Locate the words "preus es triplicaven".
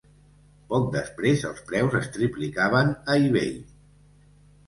1.71-2.89